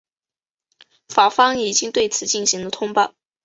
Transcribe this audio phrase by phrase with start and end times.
[1.09, 3.13] 法方已经对此进行了通报。